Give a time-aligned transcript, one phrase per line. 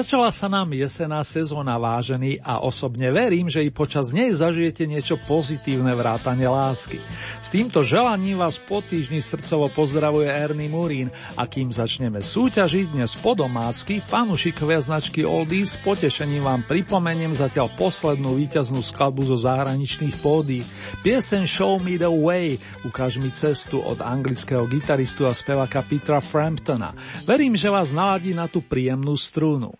[0.00, 5.20] Začala sa nám jesená sezóna vážený a osobne verím, že i počas nej zažijete niečo
[5.20, 7.04] pozitívne vrátane lásky.
[7.50, 13.34] Týmto želaním vás po týždni srdcovo pozdravuje Ernie Murín a kým začneme súťažiť dnes po
[13.34, 20.62] domácky, fanušikovia značky Oldies s potešením vám pripomeniem zatiaľ poslednú víťaznú skladbu zo zahraničných pódy.
[21.02, 26.94] Piesen Show Me The Way, ukáž mi cestu od anglického gitaristu a spevaka Petra Framptona.
[27.26, 29.74] Verím, že vás naladí na tú príjemnú strúnu.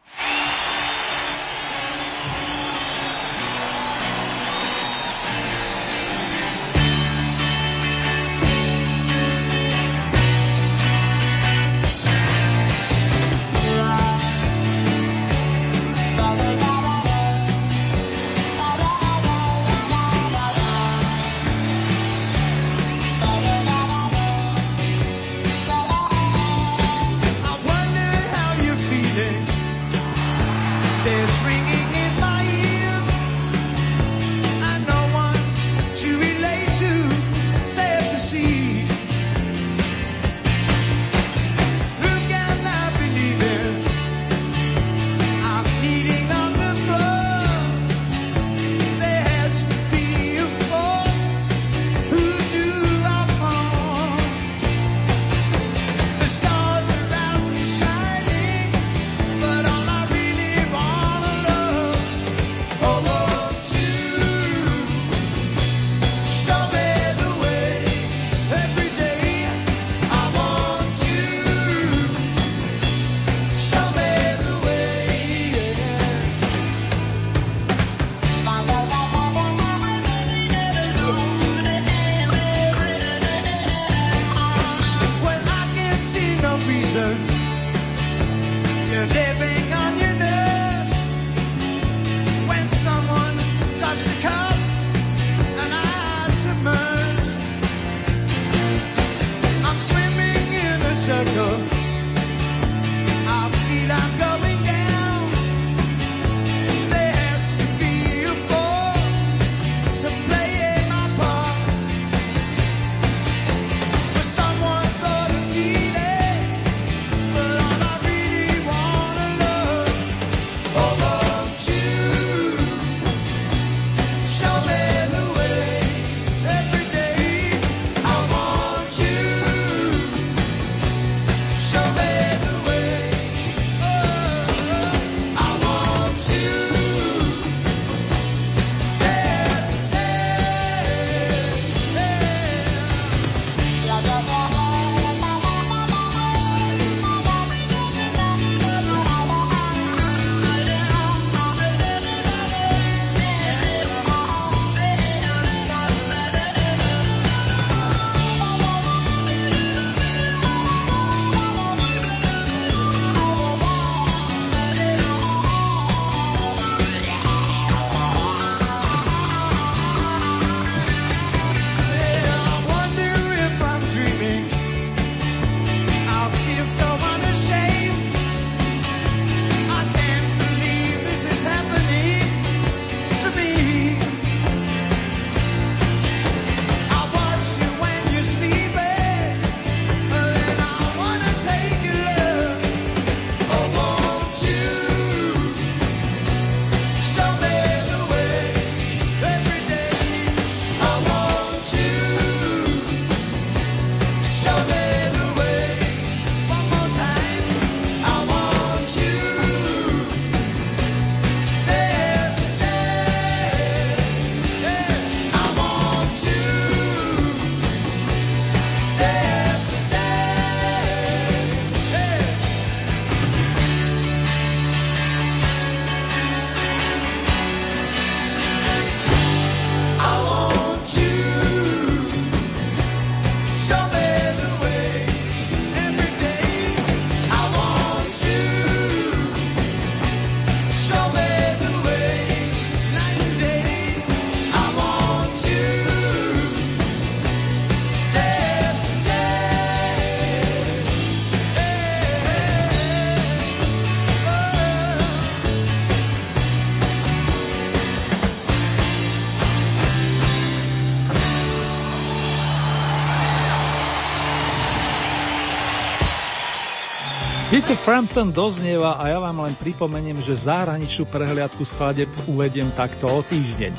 [267.71, 273.23] Peter Frampton doznieva a ja vám len pripomeniem, že zahraničnú prehliadku skladeb uvediem takto o
[273.23, 273.71] týždeň.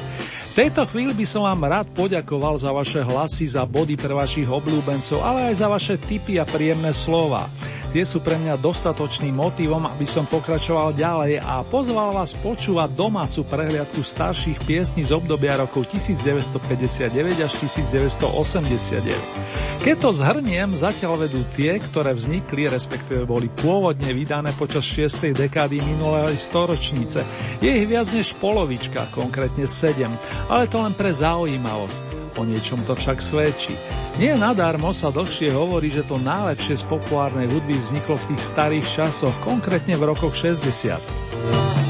[0.47, 4.47] V tejto chvíli by som vám rád poďakoval za vaše hlasy, za body pre vašich
[4.47, 7.51] obľúbencov, ale aj za vaše tipy a príjemné slova.
[7.91, 13.43] Tie sú pre mňa dostatočným motivom, aby som pokračoval ďalej a pozval vás počúvať domácu
[13.43, 19.83] prehliadku starších piesní z obdobia rokov 1959 až 1989.
[19.83, 25.35] Keď to zhrniem, zatiaľ vedú tie, ktoré vznikli, respektíve boli pôvodne vydané počas 6.
[25.35, 27.27] dekády minulej storočnice.
[27.59, 30.07] Je ich viac než polovička, konkrétne 7,
[30.47, 32.10] ale to len pre zaujímavosť.
[32.39, 33.75] O niečom to však svedčí.
[34.15, 38.87] Nie nadarmo sa dlhšie hovorí, že to najlepšie z populárnej hudby vzniklo v tých starých
[38.87, 41.80] časoch, konkrétne v rokoch 60.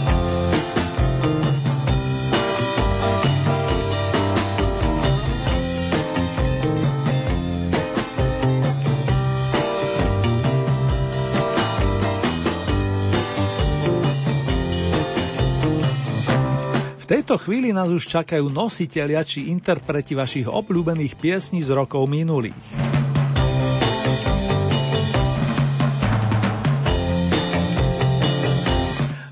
[17.32, 22.60] tejto chvíli nás už čakajú nositeľia či interpreti vašich obľúbených piesní z rokov minulých.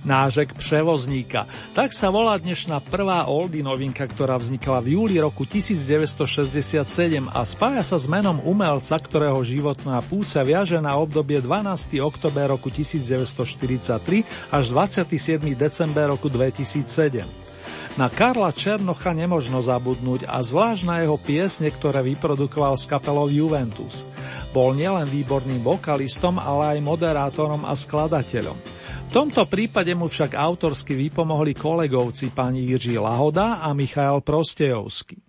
[0.08, 1.46] nážek převozníka.
[1.78, 6.82] Tak sa volá dnešná prvá oldy novinka, ktorá vznikla v júli roku 1967
[7.30, 12.00] a spája sa s menom umelca, ktorého životná púca viaže na obdobie 12.
[12.02, 15.46] oktober roku 1943 až 27.
[15.54, 17.49] december roku 2007.
[17.98, 24.06] Na Karla Černocha nemožno zabudnúť a zvlášť na jeho piesne, ktoré vyprodukoval s kapelou Juventus.
[24.52, 28.58] Bol nielen výborným vokalistom, ale aj moderátorom a skladateľom.
[29.10, 35.29] V tomto prípade mu však autorsky vypomohli kolegovci pani Jiří Lahoda a Michal Prostejovský.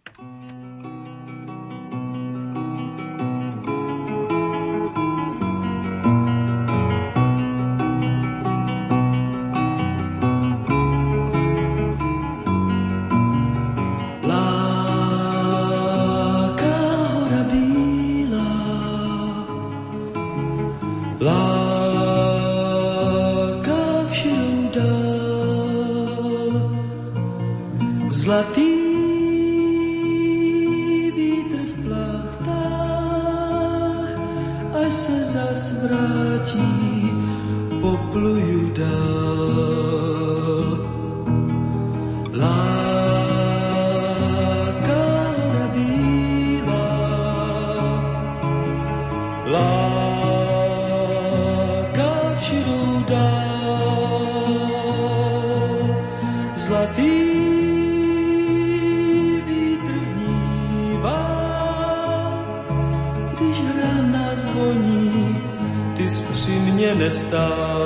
[34.81, 37.13] až sa zas vrátí,
[37.81, 39.53] popluju dál.
[42.33, 42.90] Lá,
[67.11, 67.80] Stop.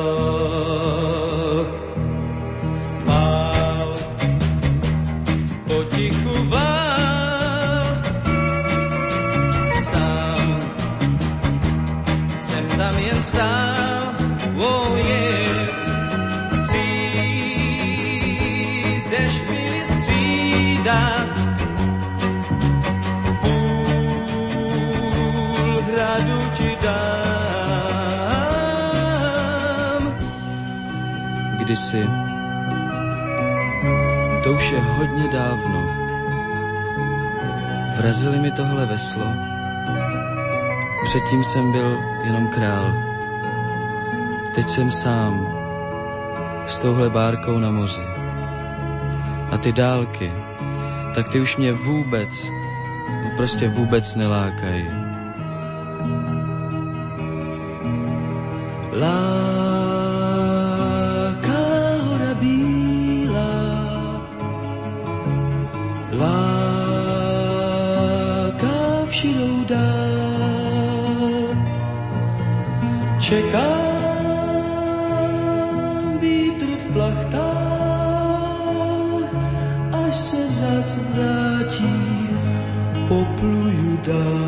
[38.87, 39.27] Veslo.
[41.05, 42.95] Předtím jsem byl jenom král.
[44.55, 45.49] Teď jsem sám
[46.67, 48.03] s touhle bárkou na moři.
[49.51, 50.33] A ty dálky,
[51.15, 52.51] tak ty už mě vůbec,
[53.25, 55.04] no prostě vůbec nelákají.
[81.15, 82.29] Zas vrátí,
[83.09, 84.44] popluju dál.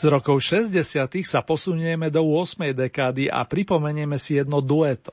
[0.00, 0.80] Z rokov 60.
[1.28, 2.72] sa posunieme do 8.
[2.72, 5.12] dekády a pripomenieme si jedno dueto.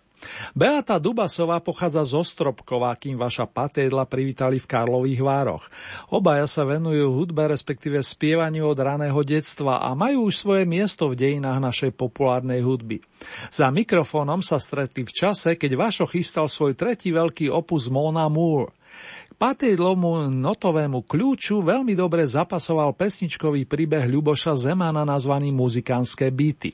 [0.55, 5.67] Beata Dubasová pochádza zo Stropkova, kým vaša patédla privítali v Karlových Vároch.
[6.07, 11.19] Obaja sa venujú hudbe, respektíve spievaniu od raného detstva a majú už svoje miesto v
[11.19, 13.03] dejinách našej populárnej hudby.
[13.51, 18.71] Za mikrofónom sa stretli v čase, keď Vašo chystal svoj tretí veľký opus Mona Moore.
[19.37, 26.73] Patejdlomu notovému kľúču veľmi dobre zapasoval pesničkový príbeh Ľuboša Zemana nazvaný Muzikánske byty.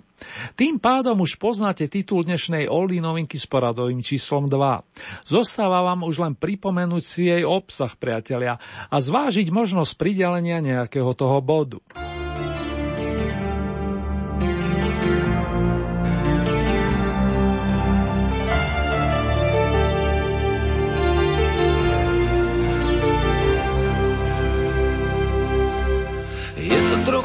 [0.55, 4.79] Tým pádom už poznáte titul dnešnej Oldy novinky s poradovým číslom 2.
[5.27, 8.55] Zostáva vám už len pripomenúť si jej obsah, priatelia,
[8.87, 11.83] a zvážiť možnosť pridelenia nejakého toho bodu.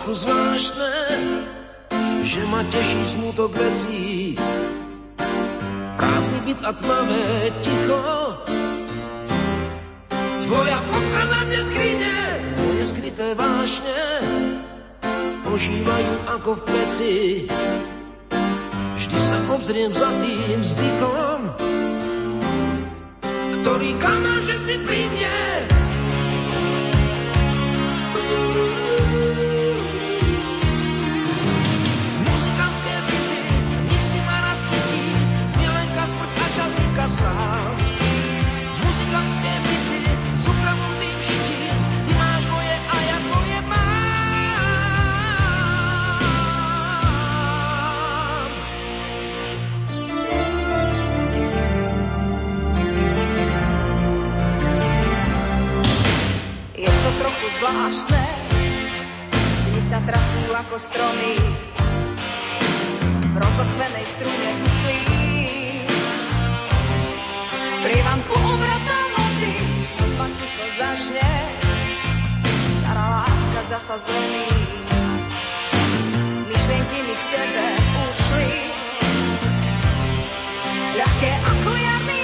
[0.08, 0.94] Trochu zvláštne,
[2.24, 4.40] že ma teší smutok vecí.
[6.00, 8.00] Prázdny byt a tmavé ticho.
[10.48, 12.14] Tvoja fotka na mne skrine,
[12.56, 14.00] moje skryté vášne
[15.44, 17.14] ožívajú ako v peci.
[18.96, 21.40] Vždy sa obzriem za tým vzdychom,
[23.60, 25.77] ktorý kamá, že si pri mne.
[37.06, 37.76] Sám.
[38.82, 40.00] Muzikantské byty
[40.34, 44.48] s ukradnutým žitím, ty máš moje a ja tvoje mám.
[56.74, 58.24] Je to trochu zvláštne,
[59.70, 61.34] dni sa trasú ako stromy,
[63.28, 65.17] v rozochvenej strune myslí
[67.88, 69.52] Prievanku obracá noci,
[69.96, 71.30] noc ma ticho zažne.
[72.76, 74.44] Stará láska zasa zlomí.
[76.52, 77.66] Myšlienky mi k tebe
[78.12, 78.52] ušli.
[81.00, 82.20] Ľahké ako jarný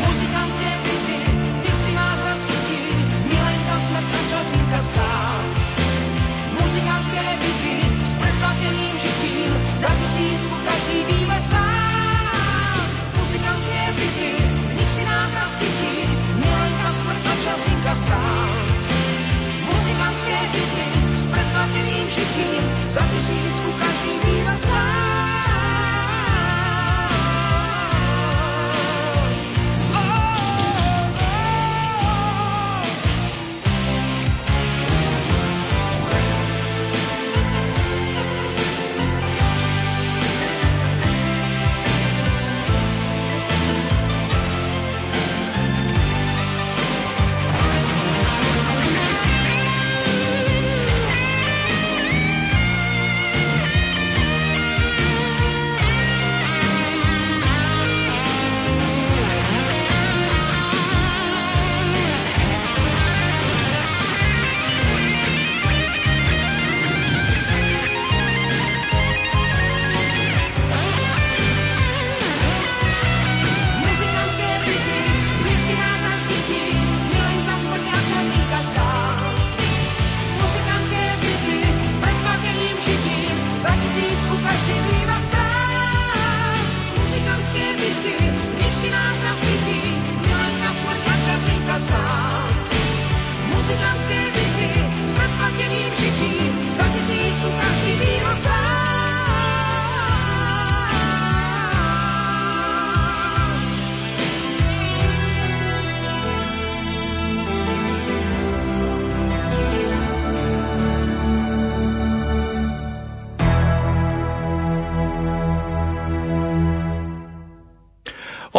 [0.00, 1.18] Muzikánske byty,
[1.60, 2.80] nech si nás naskytí,
[3.28, 5.44] milenka smrť a časinka sám.
[6.56, 7.83] Muzikánske byty,
[8.64, 12.88] plateným žitím, za tisícku každý býva sám.
[13.18, 14.32] Muzikantské byty,
[14.78, 18.48] nik si nás naskytí, milenka smrt a časinka sám.
[19.70, 25.33] Muzikantské byty, s predplateným žitím, za tisícku každý býva sám.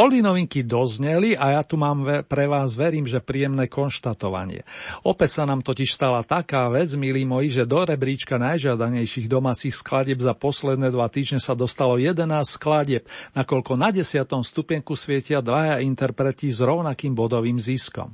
[0.06, 4.62] Oldy novinky dozneli a ja tu mám pre vás, verím, že príjemné konštatovanie.
[5.02, 10.22] Opäť sa nám totiž stala taká vec, milí moji, že do rebríčka najžiadanejších domácich skladieb
[10.22, 14.30] za posledné dva týždne sa dostalo 11 skladieb, nakoľko na 10.
[14.46, 18.14] stupienku svietia dvaja interpreti s rovnakým bodovým ziskom.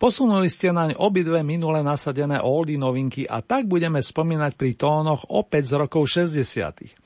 [0.00, 5.76] Posunuli ste naň obidve minule nasadené oldy novinky a tak budeme spomínať pri tónoch opäť
[5.76, 6.96] z rokov 60.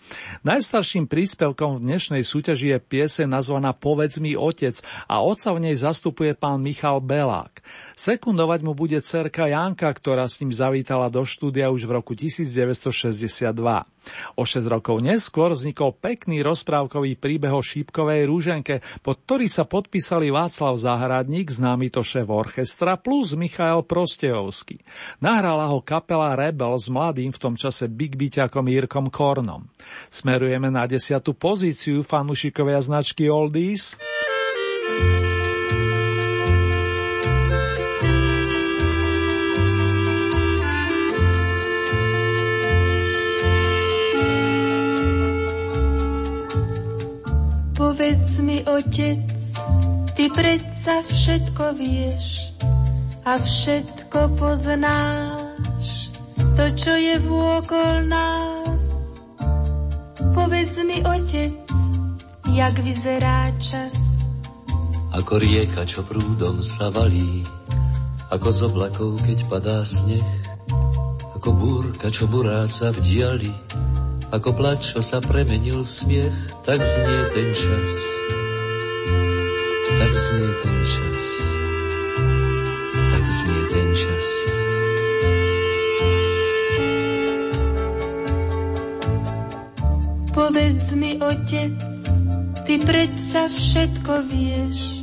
[0.47, 5.75] Najstarším príspevkom v dnešnej súťaži je piese nazvaná Povedz Mi otec a otca v nej
[5.75, 7.65] zastupuje pán Michal Belák.
[7.97, 13.57] Sekundovať mu bude cerka Janka, ktorá s ním zavítala do štúdia už v roku 1962.
[14.37, 20.33] O 6 rokov neskôr vznikol pekný rozprávkový príbeh o šípkovej rúženke, pod ktorý sa podpísali
[20.33, 24.81] Václav Záhradník, známy to šéf orchestra, plus Michael Prostejovský.
[25.21, 29.69] Nahrala ho kapela Rebel s mladým v tom čase Big Beaťakom Jirkom Kornom.
[30.09, 33.99] Smerujeme na desiatu pozíciu fanúšikovia značky Oldies.
[48.01, 49.29] Povedz mi, otec,
[50.17, 52.49] ty predsa všetko vieš
[53.29, 56.09] a všetko poznáš,
[56.57, 58.85] to, čo je vôkol nás.
[60.33, 61.53] Povedz mi, otec,
[62.49, 63.93] jak vyzerá čas.
[65.13, 67.45] Ako rieka, čo prúdom sa valí,
[68.33, 70.25] ako z oblakov, keď padá sneh,
[71.37, 73.53] ako búrka, čo buráca v diali,
[74.31, 77.91] ako plač, čo sa premenil v smiech, tak znie ten čas.
[79.91, 81.21] Tak znie ten čas.
[82.95, 84.25] Tak znie ten čas.
[90.31, 91.75] Povedz mi, otec,
[92.71, 95.03] ty predsa všetko vieš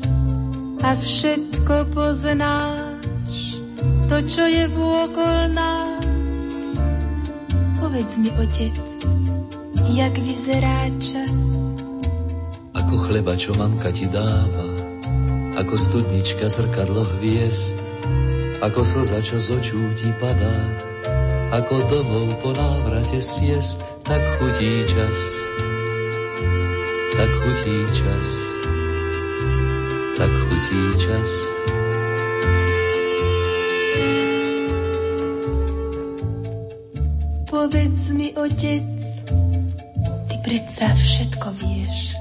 [0.87, 3.59] a všetko poznáš,
[4.07, 6.07] to, čo je vôkol nás.
[7.75, 8.86] Povedz mi, otec,
[9.93, 11.35] jak vyzerá čas.
[12.75, 14.67] Ako chleba, čo mamka ti dáva,
[15.57, 17.77] ako studnička zrkadlo hviezd,
[18.59, 20.55] ako slza, čo z očú ti padá,
[21.53, 25.17] ako domov po návrate siest, tak chutí čas,
[27.15, 28.25] tak chutí čas,
[30.17, 31.29] tak chutí čas.
[37.47, 38.96] Povedz mi, otec,
[40.47, 42.15] predsa všetko vieš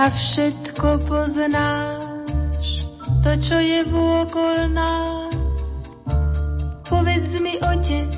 [0.00, 2.88] a všetko poznáš,
[3.20, 5.44] to, čo je vôkol nás.
[6.88, 8.08] Povedz mi, otec,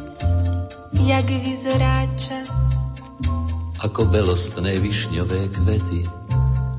[1.03, 2.47] jak vyzerá čas.
[3.83, 6.07] Ako belostné višňové kvety,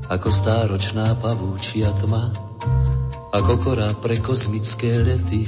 [0.08, 2.32] ako stáročná pavúčia tma,
[3.36, 5.44] ako korá pre kozmické lety,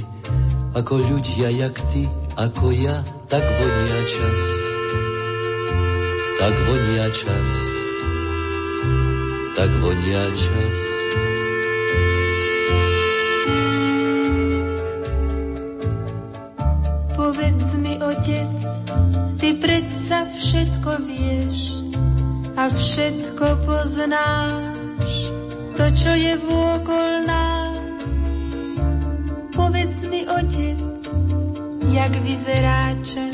[0.77, 2.05] ako ľudia jak ty,
[2.37, 3.01] ako ja,
[3.33, 4.62] tak vonia čas.
[6.43, 7.49] Tak vonia čas.
[9.55, 10.75] Tak vonia čas.
[17.15, 18.59] Povedz mi, otec,
[19.39, 21.79] ty predsa všetko vieš
[22.59, 25.11] a všetko poznáš,
[25.79, 28.11] to, čo je vôkol nás.
[29.55, 30.83] Povedz mi, otec,
[31.87, 33.32] jak vyzerá čas.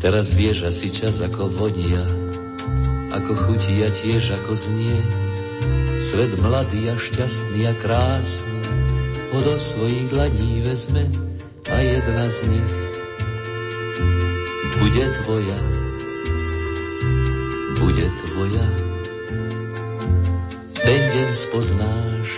[0.00, 2.00] Teraz vieš asi čas ako vonia,
[3.12, 4.96] ako chutí a tiež ako znie.
[5.92, 8.64] Svet mladý a šťastný a krásny
[9.28, 11.04] ho do svojich dlaní vezme
[11.68, 12.72] a jedna z nich
[14.80, 15.60] bude tvoja,
[17.76, 18.66] bude tvoja.
[20.80, 22.28] Ten deň spoznáš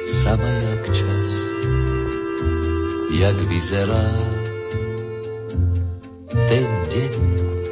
[0.00, 1.26] sama jak čas,
[3.12, 4.35] jak vyzerá.
[6.36, 7.12] Ten deň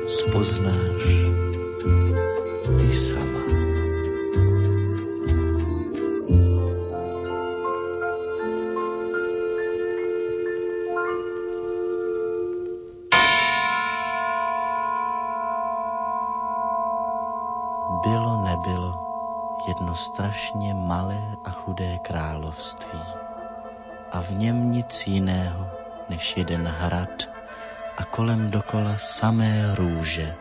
[0.08, 1.04] spoznáš
[2.80, 3.44] ty sama.
[18.00, 18.92] Bylo nebylo
[19.68, 23.04] jedno strašně malé a chudé království
[24.12, 25.66] a v něm nic jiného
[26.08, 27.33] než jeden hrad
[28.14, 30.34] kolem dokola samé růže.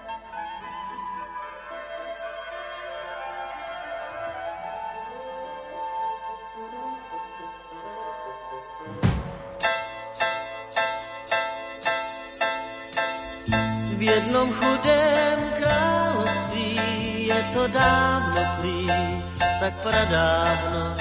[13.98, 16.78] V jednom chudém království
[17.28, 18.88] je to dávno prý,
[19.60, 20.96] tak pradávno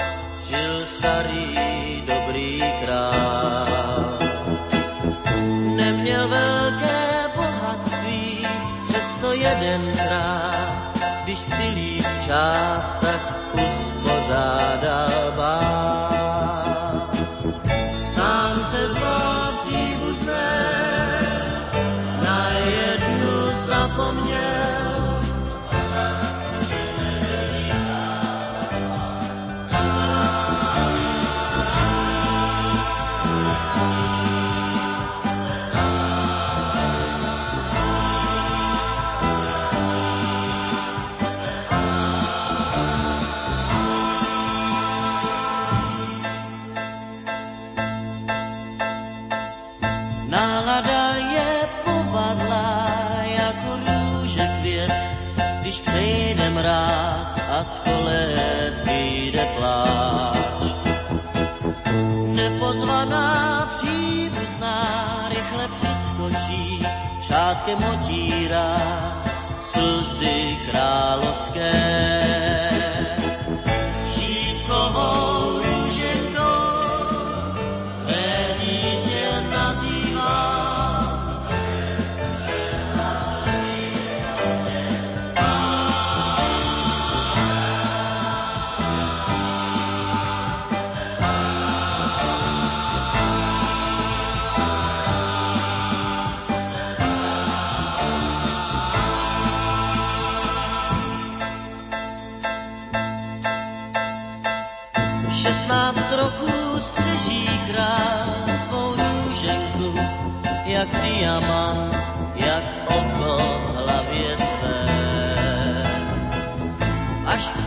[0.49, 1.53] žil starý
[2.01, 3.72] dobrý král.
[9.43, 13.21] Přesto jedenkrát, když přilíp čát, tak
[13.53, 16.02] uspořádal bál.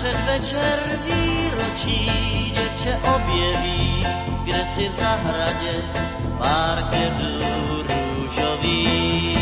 [0.07, 4.07] Až před večer výročí děvče objeví,
[4.45, 5.83] kde si v zahradě
[6.39, 9.36] pár keřů růžový.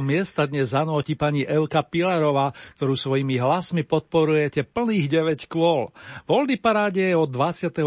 [0.00, 5.92] Miesta dnes zanúti pani Elka Pilarová, ktorú svojimi hlasmi podporujete plných 9 kôl.
[6.24, 7.84] Voldy paráde je od 29.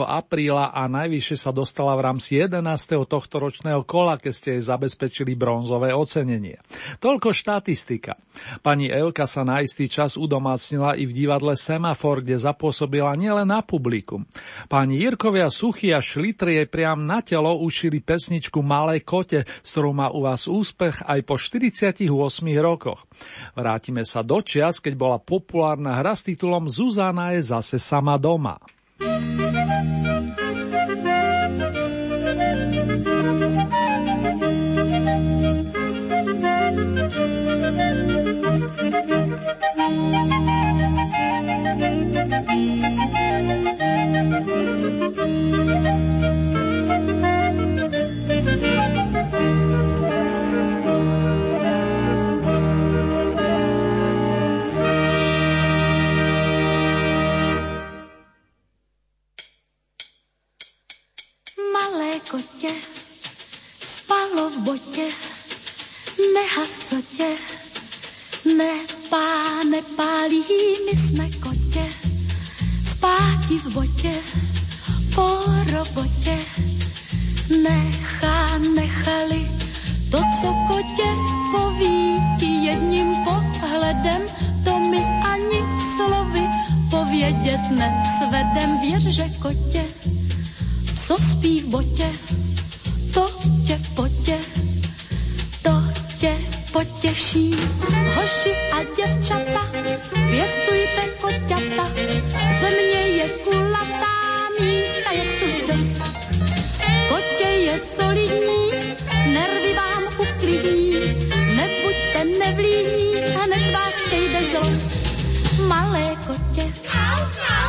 [0.00, 2.64] apríla a najvyššie sa dostala v rámci 11.
[3.04, 6.56] tohto ročného kola, keď ste jej zabezpečili bronzové ocenenie.
[7.04, 8.16] Toľko štatistika.
[8.64, 13.60] Pani Elka sa na istý čas udomácnila i v divadle Semafor, kde zapôsobila nielen na
[13.60, 14.24] publikum.
[14.72, 20.08] Pani Jirkovia Suchy a Šlitri priam na telo ušili pesničku Malé kote, s ktorou má
[20.08, 22.06] u vás úspech aj po 48
[22.62, 23.02] rokoch.
[23.58, 28.62] Vrátime sa do čias, keď bola populárna hra s titulom Zuzana je zase sama doma.
[62.30, 62.74] Kotě,
[63.84, 65.06] spalo v botě,
[66.34, 67.36] nehas co tě,
[68.56, 68.70] ne
[69.10, 70.44] páne pálí,
[70.86, 71.86] my jsme kotě,
[72.90, 74.12] spáti v botě,
[75.14, 75.38] po
[75.72, 76.38] robotě,
[77.62, 79.50] nechá, nechali,
[80.10, 81.08] to, co kotě
[81.52, 84.22] poví ti jedním pohledem,
[84.64, 85.60] to mi ani
[85.96, 86.42] slovy
[86.90, 89.84] povědět nesvedem, věř, že kotě
[91.06, 92.12] co spí v botě,
[93.14, 93.30] to
[93.66, 94.38] tě potě,
[95.62, 95.82] to
[96.18, 96.34] tě
[96.72, 97.50] potěší.
[98.14, 99.70] Hoši a děvčata,
[100.30, 101.88] pěstujte koťata,
[102.60, 104.16] země je kulatá,
[104.60, 106.00] místa je tu dost.
[107.08, 108.70] Kotě je solidní,
[109.32, 110.92] nervy vám uklidní,
[111.56, 115.06] nebuďte nevlídní, hned vás přejde zlost.
[115.68, 116.72] Malé kotě,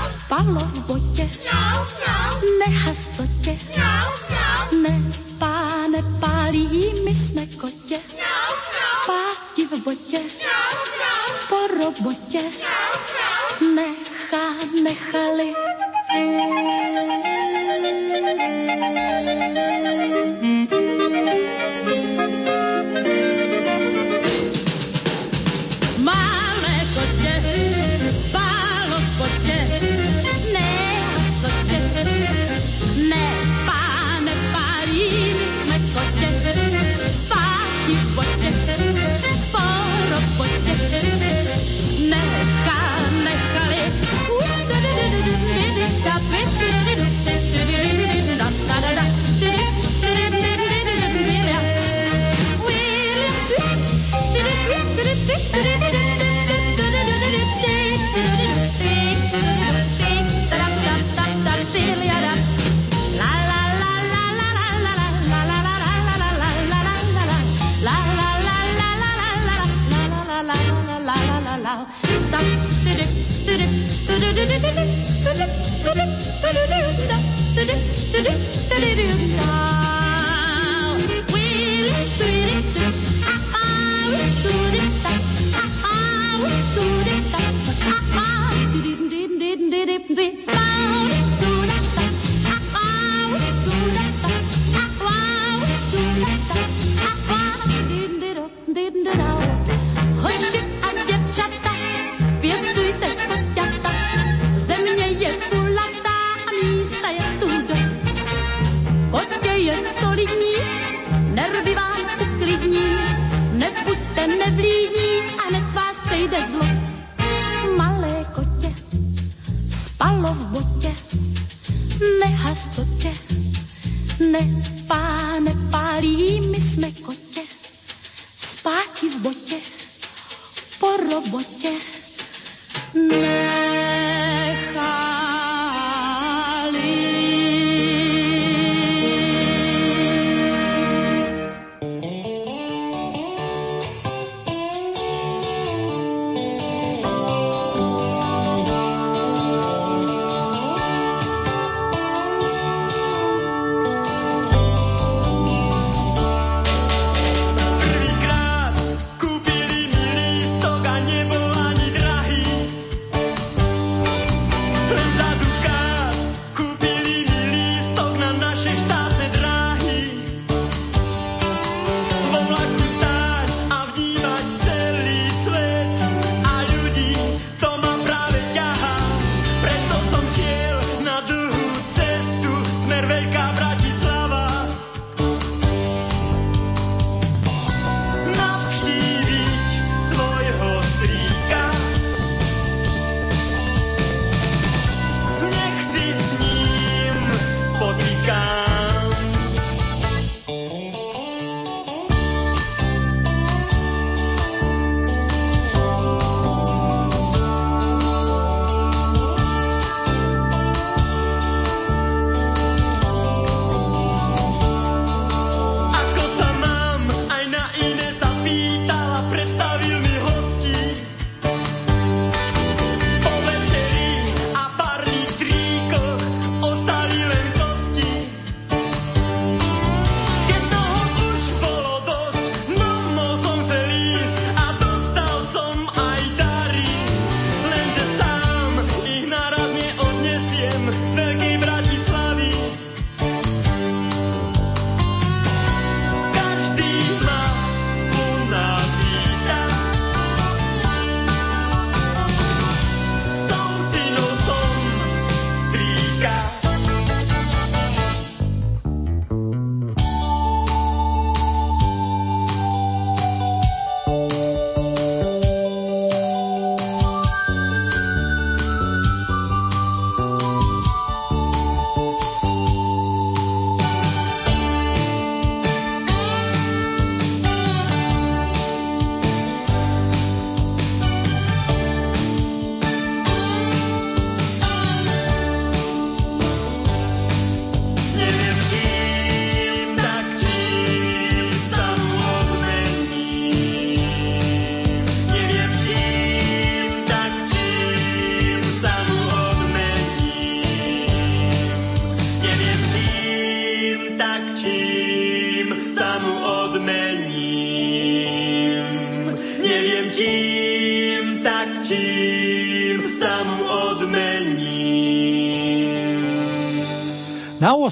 [0.09, 1.29] spalo v botě,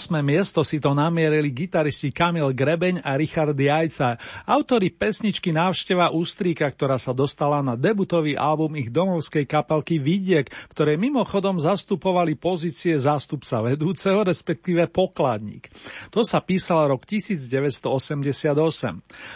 [0.05, 0.21] 8.
[0.21, 7.01] miesto si to namierili gitaristi Kamil Grebeň a Richard Jajca, autori pesničky Návšteva Ústríka, ktorá
[7.01, 14.21] sa dostala na debutový album ich domovskej kapelky Vidiek, ktoré mimochodom zastupovali pozície zástupca vedúceho,
[14.21, 15.73] respektíve pokladník.
[16.13, 17.89] To sa písal rok 1988.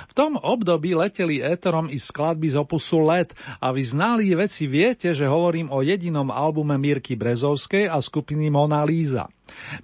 [0.06, 5.18] V tom období leteli éterom i skladby z opusu Let a vy znali veci viete,
[5.18, 9.34] že hovorím o jedinom albume Mirky Brezovskej a skupiny Mona Líza.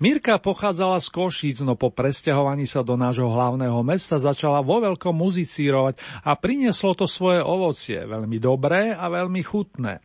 [0.01, 5.15] Mirka pochádzala z Košíc, no po presťahovaní sa do nášho hlavného mesta začala vo veľkom
[5.15, 10.01] muzicírovať a prinieslo to svoje ovocie, veľmi dobré a veľmi chutné.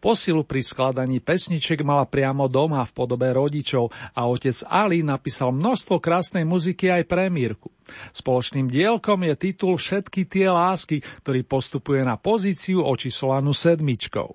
[0.00, 6.00] Posilu pri skladaní pesniček mala priamo doma v podobe rodičov a otec Ali napísal množstvo
[6.00, 7.72] krásnej muziky aj pre Mírku.
[8.12, 14.32] Spoločným dielkom je titul Všetky tie lásky, ktorý postupuje na pozíciu očíslovanú sedmičkou.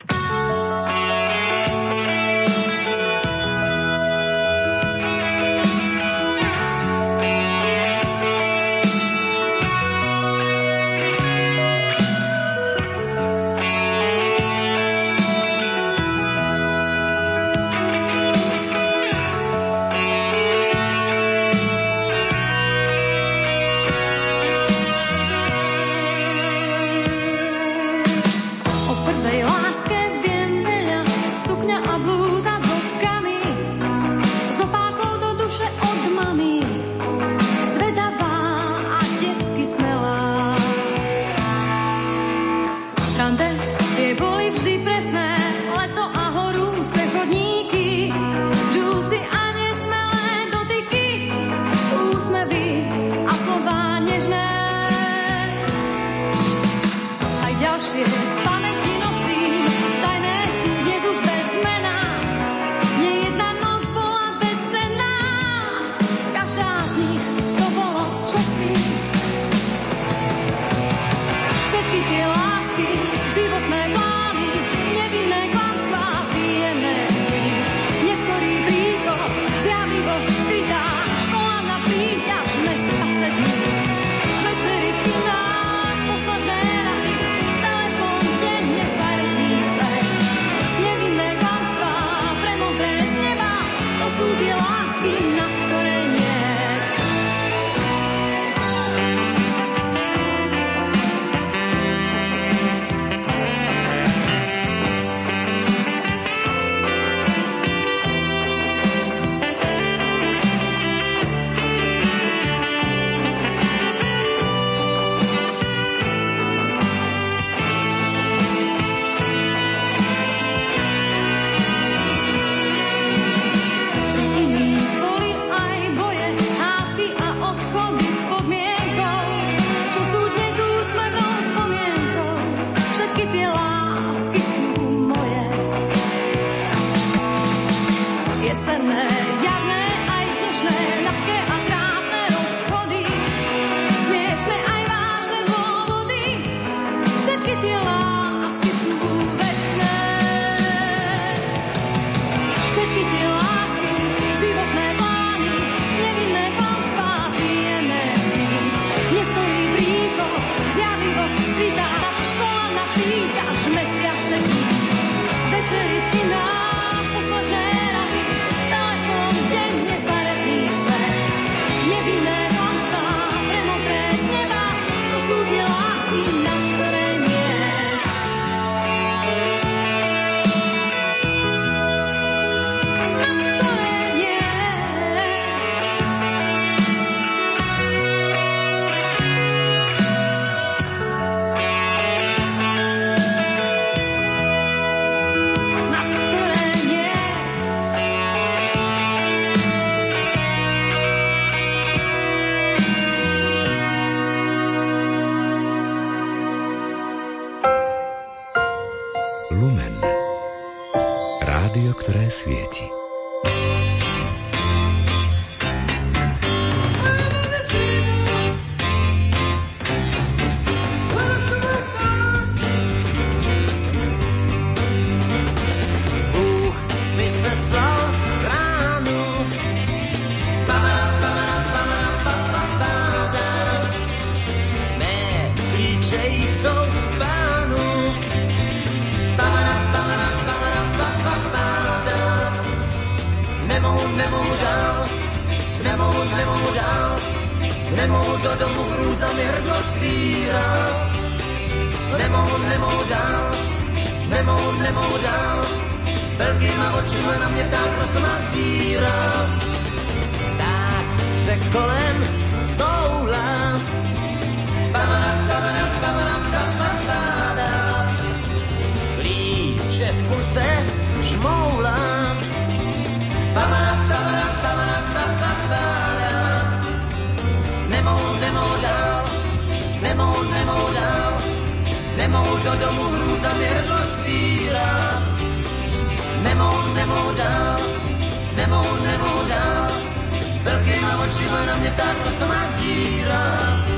[291.79, 293.88] Rosomáku, Rosomáku.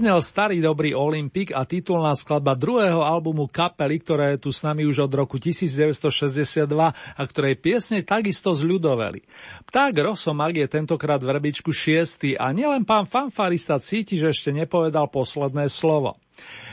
[0.00, 4.88] Doznel starý dobrý Olympik a titulná skladba druhého albumu kapely, ktorá je tu s nami
[4.88, 6.64] už od roku 1962
[6.96, 9.20] a ktorej piesne takisto zľudoveli.
[9.68, 15.04] Pták Rosomag je tentokrát v rebičku šiestý a nielen pán fanfarista cíti, že ešte nepovedal
[15.12, 16.16] posledné slovo.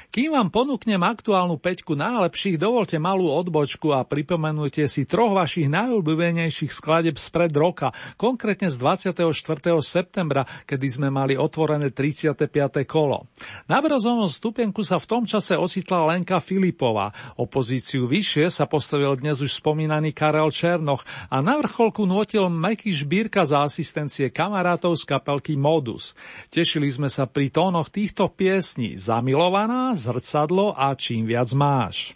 [0.07, 6.71] Kým vám ponúknem aktuálnu peťku najlepších, dovolte malú odbočku a pripomenujte si troch vašich najobľúbenejších
[6.71, 9.19] skladeb spred roka, konkrétne z 24.
[9.83, 12.47] septembra, kedy sme mali otvorené 35.
[12.87, 13.27] kolo.
[13.67, 17.11] Na brozovom stupenku sa v tom čase ocitla Lenka Filipová.
[17.35, 23.43] Opozíciu vyššie sa postavil dnes už spomínaný Karel Černoch a na vrcholku nutil Meky Žbírka
[23.43, 26.15] za asistencie kamarátov z kapelky Modus.
[26.47, 32.13] Tešili sme sa pri tónoch týchto piesní Zamilovaná, zrcadlo a čím viac máš.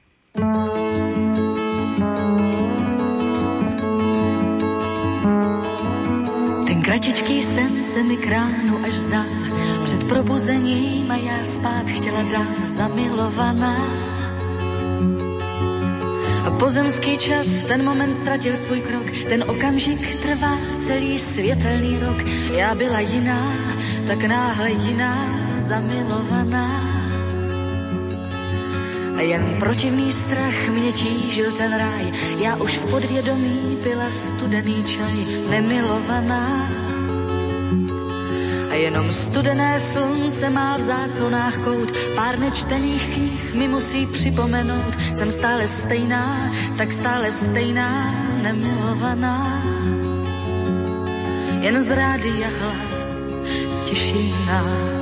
[6.67, 9.23] Ten kratičký sen se mi kránu až zdá,
[9.83, 13.75] před probuzením a já spát chtěla dát zamilovaná.
[16.47, 22.17] A pozemský čas v ten moment ztratil svůj krok, ten okamžik trvá celý světelný rok.
[22.53, 23.53] Já byla jiná,
[24.07, 25.25] tak náhle jiná,
[25.57, 26.91] zamilovaná.
[29.21, 32.11] Jen protivný strach mě tížil ten ráj.
[32.37, 35.15] Já už v podvědomí byla studený čaj,
[35.49, 36.69] nemilovaná.
[38.71, 44.97] A jenom studené slunce má v záclonách kout, pár nečtených knih mi musí připomenout.
[45.13, 49.63] Jsem stále stejná, tak stále stejná, nemilovaná.
[51.61, 53.25] Jen z rádia hlas
[53.85, 55.00] těší nás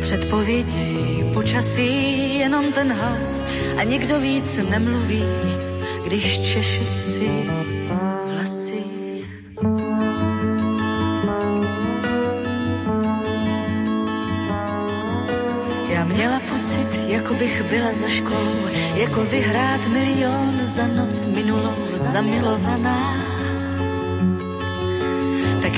[0.00, 1.24] předpovědi.
[1.34, 3.44] Počasí, jenom ten hlas.
[3.78, 5.24] A nikdo víc nemluví,
[6.04, 7.30] když češu si
[8.30, 8.82] vlasy.
[15.88, 23.29] Já měla pocit, jako bych byla za školou, jako vyhrát milion za noc minulou, zamilovaná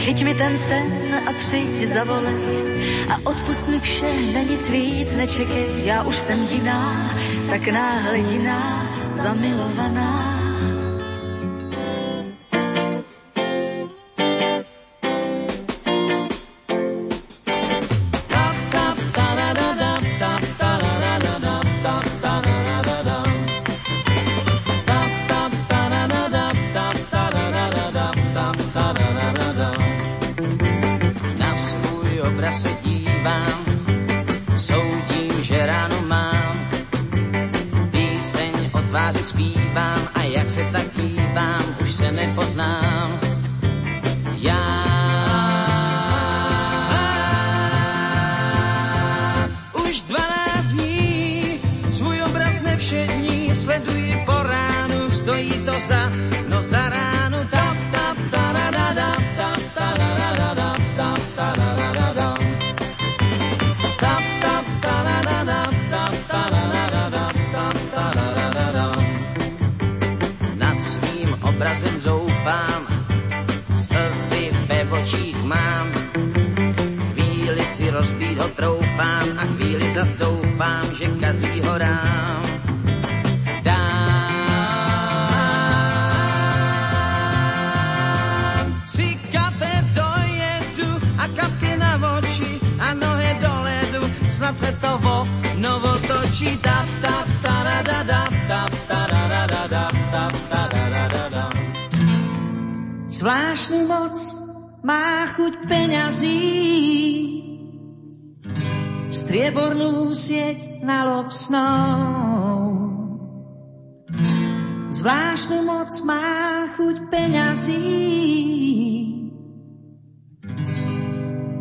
[0.02, 5.86] chyť mi ten sen a přijď zavolej a odpust mi vše, na nic víc nečekej.
[5.86, 7.10] Já už jsem jiná,
[7.50, 10.31] tak náhle jiná, zamilovaná.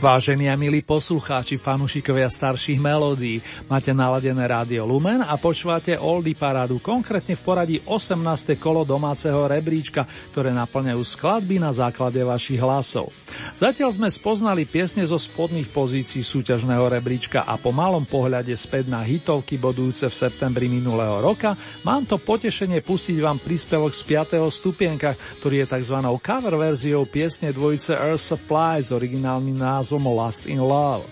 [0.00, 6.80] Vážení a milí poslucháči, fanúšikovia starších melódií, máte naladené rádio Lumen a počúvate Oldy Parádu,
[6.80, 8.16] konkrétne v poradí 18.
[8.56, 13.12] kolo domáceho rebríčka, ktoré naplňajú skladby na základe vašich hlasov.
[13.52, 19.04] Zatiaľ sme spoznali piesne zo spodných pozícií súťažného rebríčka a po malom pohľade späť na
[19.04, 21.52] hitovky bodujúce v septembri minulého roka
[21.84, 24.48] mám to potešenie pustiť vám príspevok z 5.
[24.48, 25.12] stupienka,
[25.44, 25.96] ktorý je tzv.
[26.24, 31.02] cover verziou piesne dvojice Earth Supply s originálnym názvom názvom Last in Love.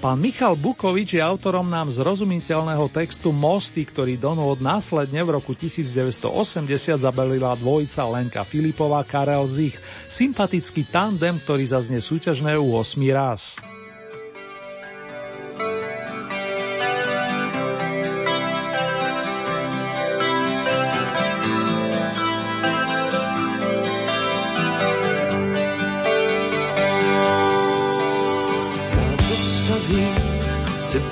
[0.00, 6.32] Pán Michal Bukovič je autorom nám zrozumiteľného textu Mosty, ktorý donúd následne v roku 1980
[6.96, 9.76] zabelila dvojica Lenka Filipová Karel Zich,
[10.08, 13.60] sympatický tandem, ktorý zaznie súťažné u 8 raz.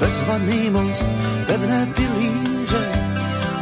[0.01, 1.09] Bezvaný most,
[1.47, 2.89] pevné pilíře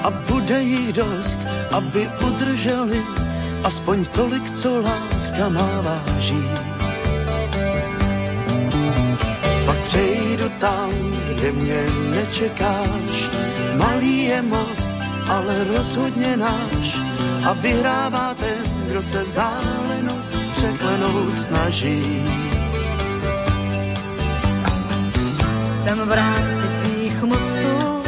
[0.03, 1.41] a bude jich dost,
[1.72, 3.03] aby udrželi
[3.64, 6.45] aspoň tolik, co láska má váží.
[9.66, 10.91] Pak přejdu tam,
[11.34, 11.82] kde mě
[12.14, 13.14] nečekáš,
[13.76, 14.93] malý je most,
[15.28, 16.99] ale rozhodně náš
[17.45, 22.47] a vyhrává ten, kdo se vzdálenost překlenout snaží.
[25.89, 28.03] Jsem v tvých mostů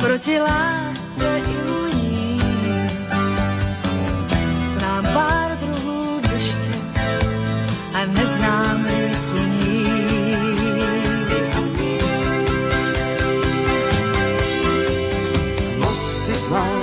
[0.00, 2.40] proti lásce i luní.
[4.68, 6.74] Znám pár druhů deště
[7.94, 8.86] a neznám
[9.26, 9.86] sluní.
[15.78, 16.82] Mosty znám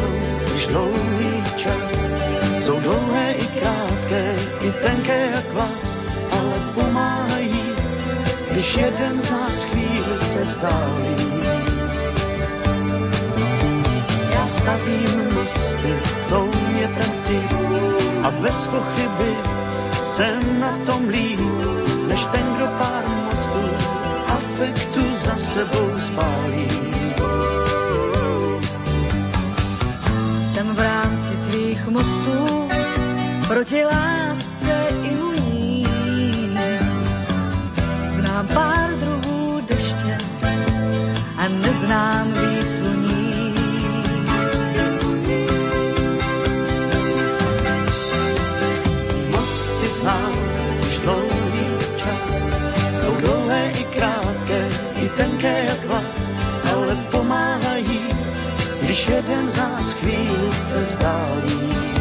[0.56, 2.12] už dlouhý čas,
[2.60, 5.77] jsou dlouhé i krátké, i tenké jak vás,
[10.48, 11.16] vzdálí.
[14.34, 15.94] Já stavím mosty,
[16.30, 17.52] to mě vtip
[18.24, 19.32] a bez pochyby
[20.02, 21.40] jsem na tom líp,
[22.08, 23.70] než ten, kdo pár mostů
[24.28, 26.68] afektu za sebou spálí.
[30.54, 32.70] Jsem v rámci tvých mostů
[33.48, 34.47] proti lásce
[41.78, 43.54] neznám výsluní.
[49.32, 50.34] Mosty znám
[50.82, 51.68] už dlouhý
[51.98, 52.44] čas,
[53.02, 56.32] jsou dlouhé i krátké, i tenké jak vás,
[56.74, 58.00] ale pomáhají,
[58.82, 61.97] když jeden z nás chvíli se vzdálí.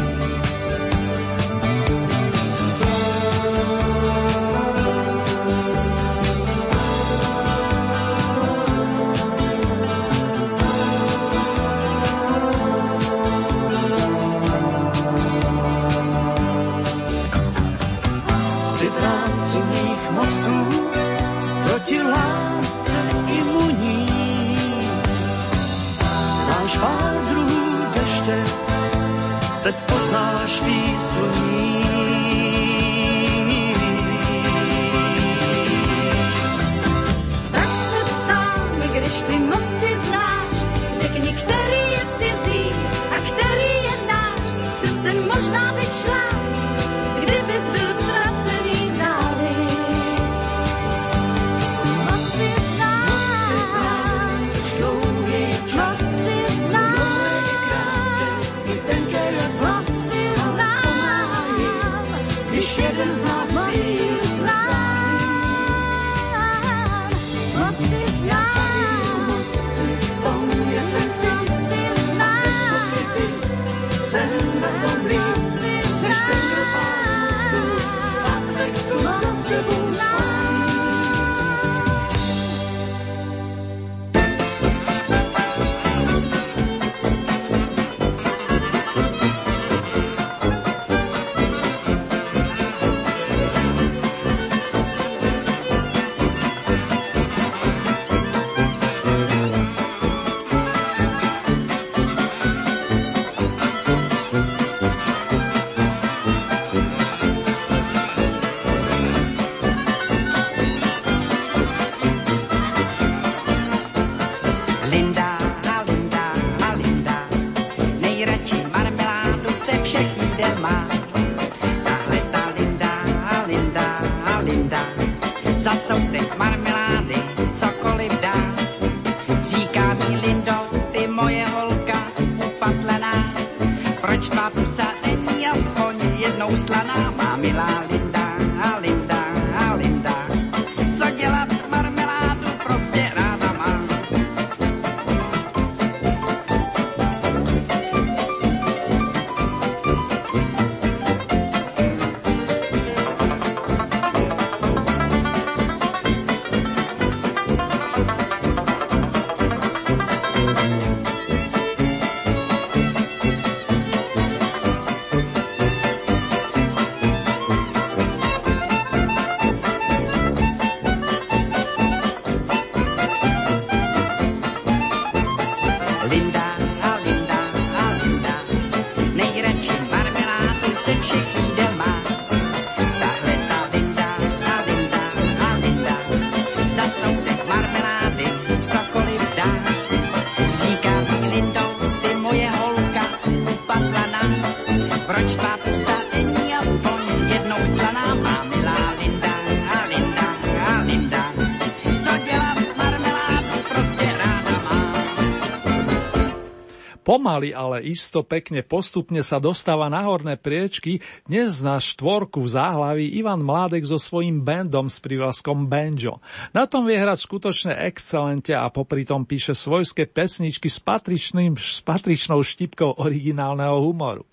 [207.27, 213.19] Pomaly, ale isto pekne postupne sa dostáva na horné priečky dnes na štvorku v záhlaví
[213.19, 216.23] Ivan Mládek so svojím bandom s prívlaskom Banjo.
[216.55, 221.83] Na tom vie hrať skutočne excelente a popri tom píše svojské pesničky s, patričným, s
[221.83, 224.23] patričnou štipkou originálneho humoru.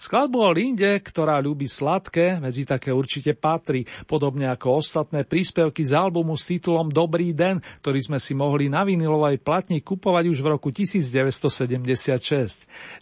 [0.00, 5.92] Skladbu o Linde, ktorá ľúbi sladké, medzi také určite patrí, podobne ako ostatné príspevky z
[5.92, 10.48] albumu s titulom Dobrý den, ktorý sme si mohli na vinilovej platni kupovať už v
[10.48, 12.37] roku 1976.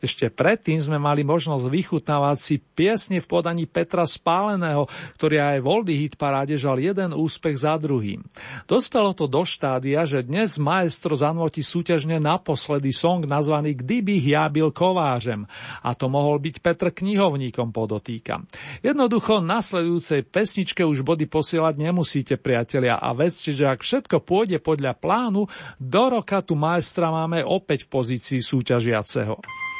[0.00, 5.66] Ešte predtým sme mali možnosť vychutnávať si piesne v podaní Petra Spáleného, ktorý aj v
[5.66, 8.22] Oldy Hit paráde žal jeden úspech za druhým.
[8.70, 14.70] Dospelo to do štádia, že dnes maestro zanvoti súťažne naposledy song nazvaný Kdybych ja byl
[14.70, 15.48] kovážem
[15.82, 18.44] a to mohol byť Petr knihovníkom podotýka.
[18.84, 24.94] Jednoducho nasledujúcej pesničke už body posielať nemusíte priatelia a vedzte, že ak všetko pôjde podľa
[24.96, 25.48] plánu,
[25.80, 29.15] do roka tu maestra máme opäť v pozícii súťažiaceho.
[29.24, 29.75] ch.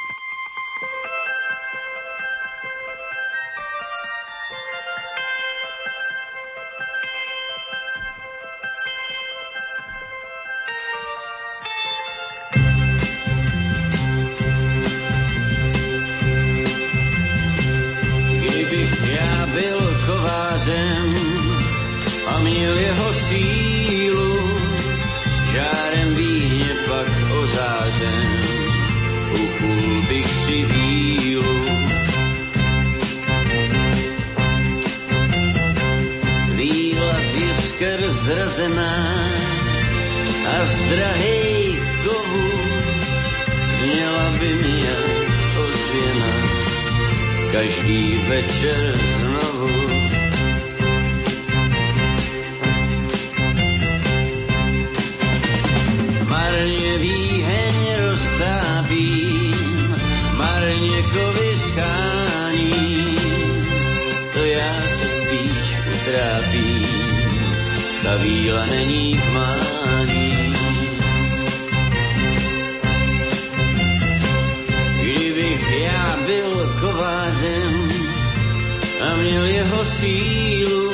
[79.37, 80.93] Měl jeho sílu,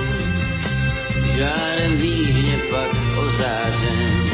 [1.37, 4.25] žárem výhně pak ozářen,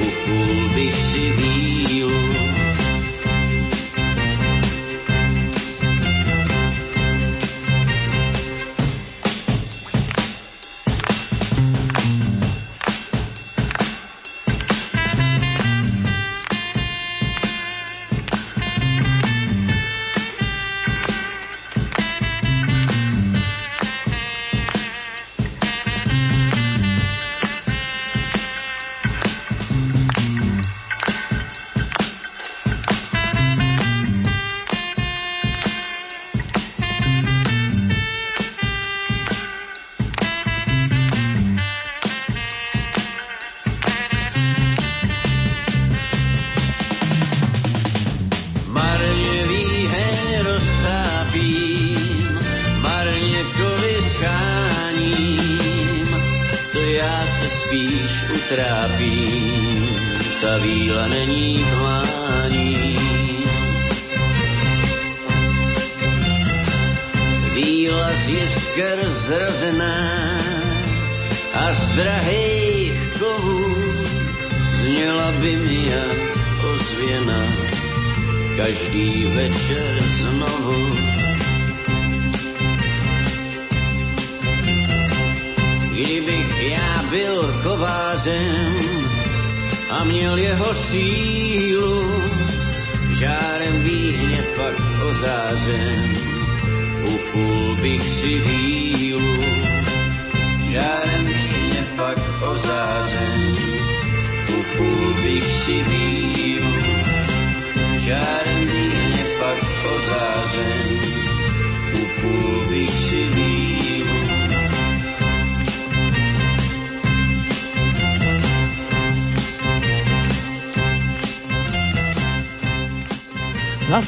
[0.00, 2.29] upul bych si vílu.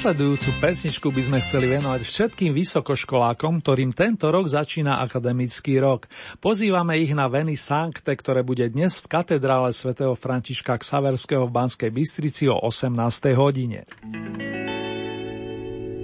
[0.02, 6.10] Nasledujúcu pesničku by sme chceli venovať všetkým vysokoškolákom, ktorým tento rok začína akademický rok.
[6.42, 11.94] Pozývame ich na Veny Sancte, ktoré bude dnes v katedrále svätého Františka Ksaverského v Banskej
[11.94, 12.98] Bystrici o 18.
[13.38, 13.86] hodine.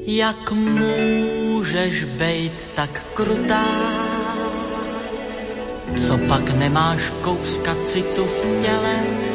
[0.06, 3.66] Jak můžeš bejt tak krutá?
[5.98, 9.27] Co pak nemáš kouska citu v těle?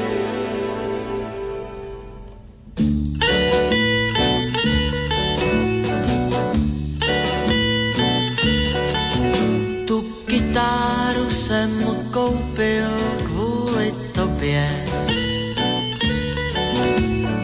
[10.54, 11.72] Kytáru jsem
[12.14, 12.90] koupil
[13.26, 14.86] kvůli tobě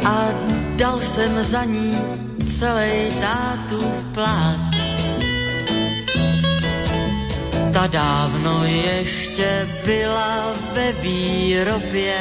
[0.05, 0.26] a
[0.76, 1.97] dal jsem za ní
[2.60, 4.60] celý tátův plát.
[7.74, 12.18] Ta dávno ještě byla ve výrobě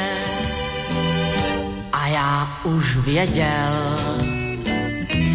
[1.93, 3.95] a já už věděl,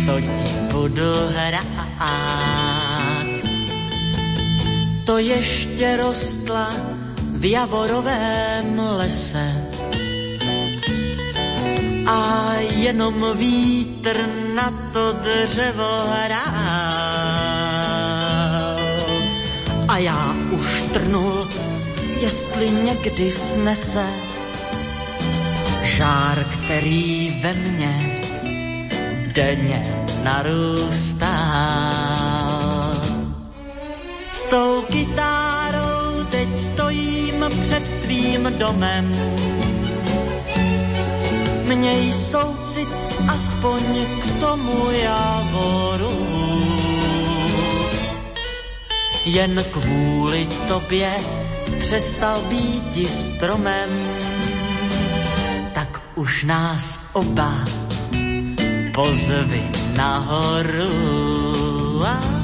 [0.04, 2.53] co ti budu hrát.
[5.04, 6.72] To ještě rostla
[7.36, 9.68] v javorovém lese
[12.06, 16.44] a jenom vítr na to dřevo hrál.
[19.88, 21.48] A já už trnul,
[22.20, 24.06] jestli někdy snese
[25.82, 28.20] žár, který ve mně
[29.32, 29.82] denně
[30.24, 31.33] narůstá.
[34.54, 39.10] Tou kytárou teď stojím před tvým domem
[41.64, 42.88] Měj soucit
[43.28, 43.82] aspoň
[44.22, 46.26] k tomu javoru.
[49.24, 51.16] Jen kvůli tobě
[51.78, 53.90] přestal být stromem,
[55.74, 57.52] tak už nás oba
[58.94, 59.62] pozvi
[59.96, 60.94] nahoru.
[62.06, 62.43] Ah.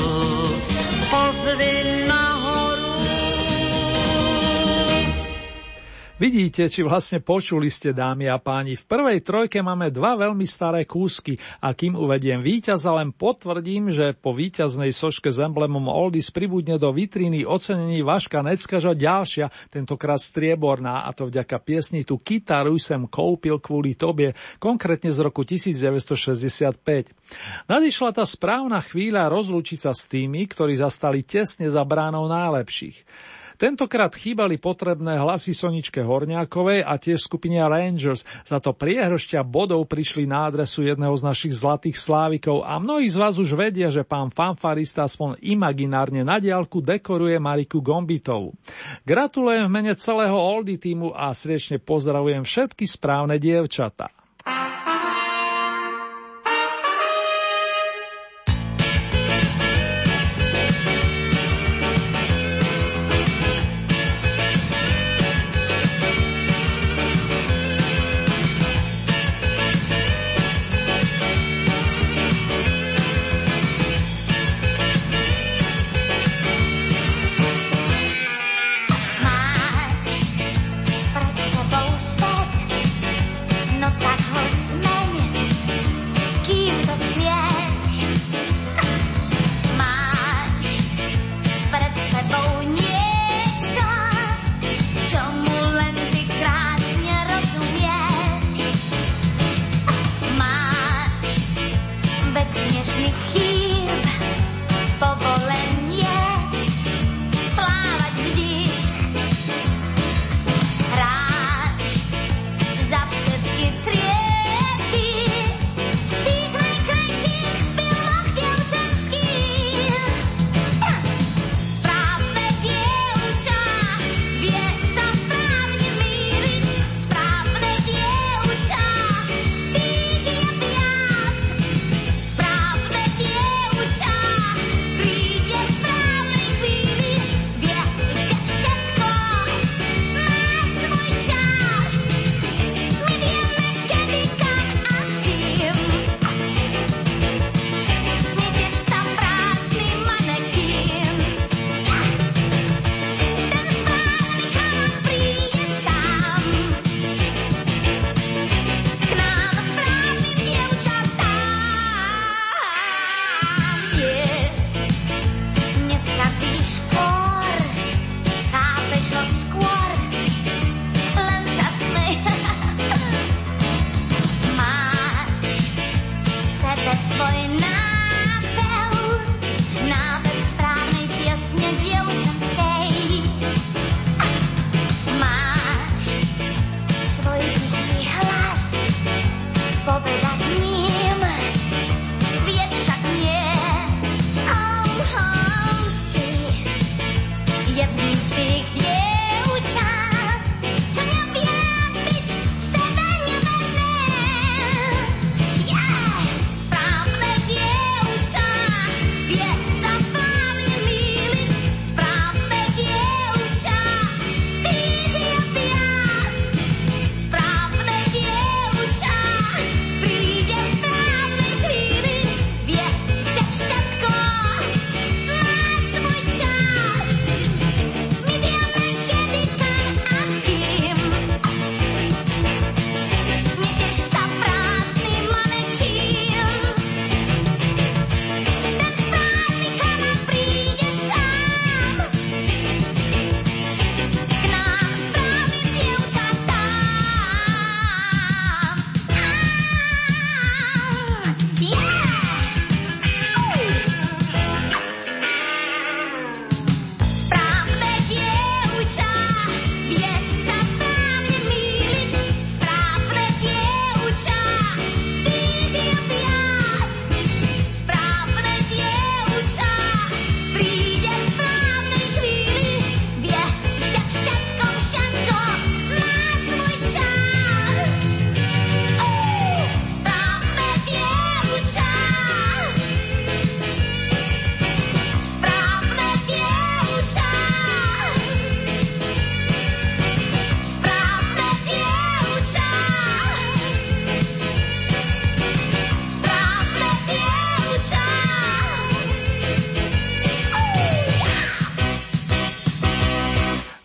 [6.21, 10.85] Vidíte, či vlastne počuli ste, dámy a páni, v prvej trojke máme dva veľmi staré
[10.85, 16.77] kúsky a kým uvediem víťaza, len potvrdím, že po víťaznej soške s emblemom Oldies pribudne
[16.77, 23.01] do vitríny ocenení Vaška Neckaža ďalšia, tentokrát strieborná, a to vďaka piesni Tu kytaru sem
[23.09, 27.17] koupil kvôli tobie, konkrétne z roku 1965.
[27.65, 33.40] Nadišla tá správna chvíľa rozlúčiť sa s tými, ktorí zastali tesne za bránou najlepších.
[33.61, 40.25] Tentokrát chýbali potrebné hlasy Soničke Horňákovej a tiež skupine Rangers, za to priehršťa bodov prišli
[40.25, 44.33] na adresu jedného z našich zlatých slávikov a mnohí z vás už vedia, že pán
[44.33, 48.57] fanfarista aspoň imaginárne na diálku dekoruje Mariku Gombitovú.
[49.05, 54.20] Gratulujem v mene celého Oldy týmu a srdečne pozdravujem všetky správne dievčatá.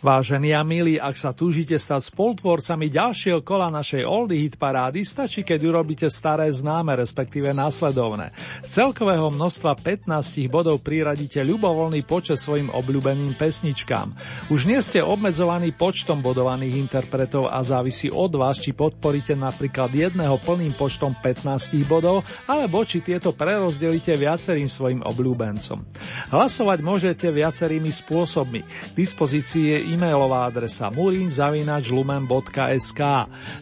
[0.06, 5.42] Vážení a milí, ak sa túžite stať spoltvorcami ďalšieho kola našej Oldie Hit parády, stačí,
[5.42, 8.30] keď urobíte staré známe, respektíve následovné.
[8.76, 9.72] Celkového množstva
[10.04, 14.12] 15 bodov priradíte ľubovoľný počet svojim obľúbeným pesničkám.
[14.52, 20.36] Už nie ste obmedzovaní počtom bodovaných interpretov a závisí od vás, či podporíte napríklad jedného
[20.36, 25.80] plným počtom 15 bodov, alebo či tieto prerozdelíte viacerým svojim obľúbencom.
[26.36, 28.60] Hlasovať môžete viacerými spôsobmi.
[28.60, 33.00] K dispozícii je e-mailová adresa murinzavinačlumen.sk.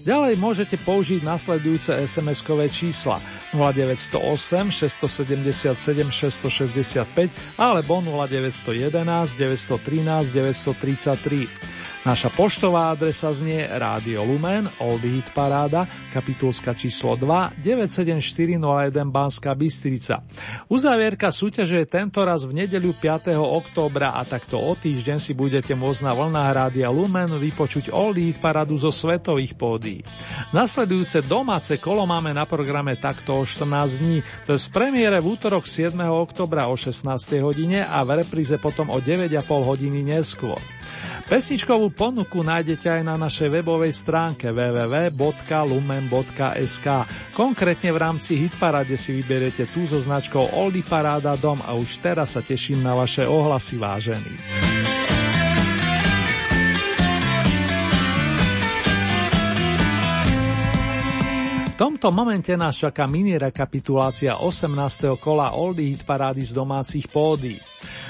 [0.03, 3.23] Ďalej môžete použiť nasledujúce SMS-kové čísla
[3.55, 11.49] 0908 677 665 alebo 0911 913 933.
[12.05, 20.21] Naša poštová adresa znie Rádio Lumen, Old Hit Paráda, kapitulska číslo 2, 97401 Banská Bystrica.
[20.69, 23.41] Uzavierka súťaže je tento raz v nedeľu 5.
[23.41, 28.37] októbra a takto o týždeň si budete môcť na vlnách Rádia Lumen vypočuť Old Hit
[28.37, 30.05] Parádu zo svetových pódií.
[30.53, 35.41] Nasledujúce domáce kolo máme na programe takto o 14 dní, to je z premiére v
[35.41, 35.97] útorok 7.
[36.13, 37.09] oktobra o 16.
[37.41, 40.61] hodine a v repríze potom o 9,5 hodiny neskôr.
[41.25, 45.27] Pesničkovú ponuku nájdete aj na našej webovej stránke www.lumen.sk.
[47.33, 52.37] Konkrétne v rámci Hitparade si vyberiete tú so značkou Oldy Paráda Dom a už teraz
[52.37, 54.37] sa teším na vaše ohlasy vážení.
[61.75, 65.19] V tomto momente nás čaká mini rekapitulácia 18.
[65.19, 67.59] kola Oldie Hit parády z domácich pódy.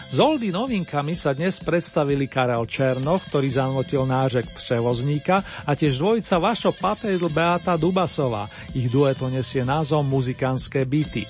[0.04, 6.36] S Oldy novinkami sa dnes predstavili Karel Černoch, ktorý zanotil nážek Převozníka a tiež dvojica
[6.36, 8.52] Vašo Patejdl Beata Dubasová.
[8.76, 11.24] Ich dueto nesie názov Muzikánske byty.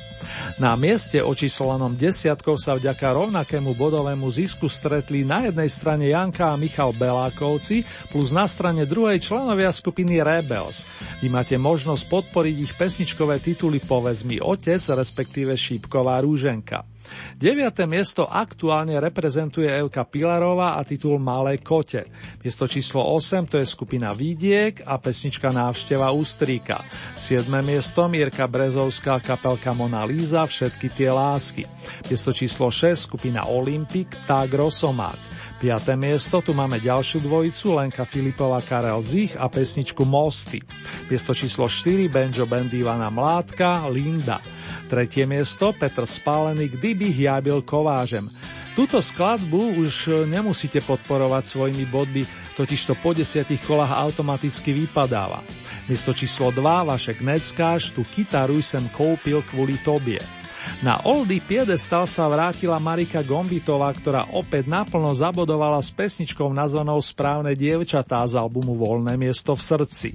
[0.57, 6.59] Na mieste očíslovanom desiatkou sa vďaka rovnakému bodovému zisku stretli na jednej strane Janka a
[6.59, 10.89] Michal Belákovci plus na strane druhej členovia skupiny Rebels.
[11.21, 16.89] Vy máte možnosť podporiť ich pesničkové tituly Povedz mi otec, respektíve Šípková rúženka.
[17.37, 17.85] 9.
[17.85, 22.09] miesto aktuálne reprezentuje Evka Pilarová a titul Malé kote.
[22.41, 26.81] Miesto číslo 8 to je skupina Vidiek a pesnička Návšteva Ústríka.
[27.21, 27.45] 7.
[27.61, 31.69] miesto Mirka Brezovská kapelka Mona Líza Všetky tie lásky.
[32.09, 35.21] Miesto číslo 6 skupina Olympik Pták Rosomák.
[35.65, 35.97] 5.
[35.97, 40.61] miesto tu máme ďalšiu dvojicu Lenka Filipová Karel Zich a pesničku Mosty.
[41.09, 44.45] Miesto číslo 4 Benjo Band Ivana Mládka Linda.
[44.93, 48.29] Tretie miesto Petr Spálený Kdyby ja kovážem.
[48.77, 52.29] Túto skladbu už nemusíte podporovať svojimi bodmi,
[52.61, 55.41] totiž to po desiatich kolách automaticky vypadáva.
[55.89, 60.21] Miesto číslo 2 Vašek Neckáš, tú kytaru sem koupil kvôli tobie.
[60.81, 67.57] Na Oldy piedestal sa vrátila Marika Gombitová, ktorá opäť naplno zabodovala s pesničkou nazvanou Správne
[67.57, 70.11] dievčatá z albumu Voľné miesto v srdci.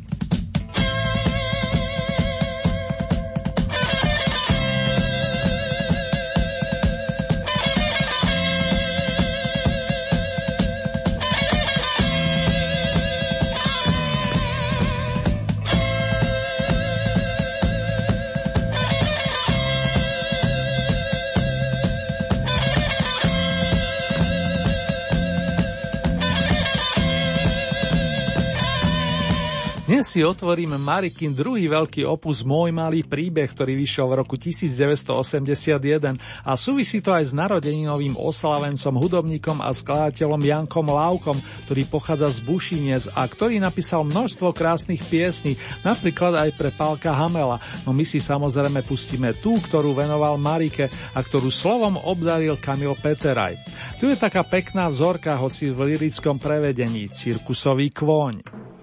[30.10, 36.52] Si otvoríme Marikin druhý veľký opus Môj malý príbeh, ktorý vyšiel v roku 1981 a
[36.58, 41.38] súvisí to aj s narodeninovým oslavencom, hudobníkom a skladateľom Jankom Lávkom,
[41.70, 47.62] ktorý pochádza z Bušinec a ktorý napísal množstvo krásnych piesní, napríklad aj pre Pálka Hamela.
[47.86, 53.62] No my si samozrejme pustíme tú, ktorú venoval Marike a ktorú slovom obdaril Kamil Peteraj.
[54.02, 58.79] Tu je taká pekná vzorka, hoci v lirickom prevedení, cirkusový kôň.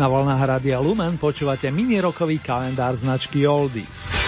[0.00, 4.19] Na vlnách Radia Lumen počúvate mini-rokový kalendár značky Oldies.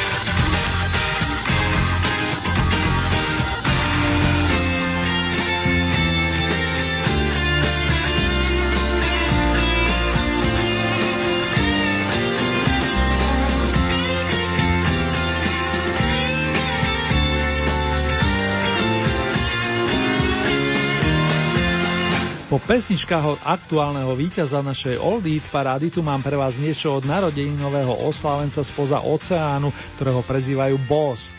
[22.52, 27.08] Po pesničkách od aktuálneho víťaza našej Old Eat parády tu mám pre vás niečo od
[27.56, 31.32] nového oslavenca spoza oceánu, ktorého prezývajú Boss.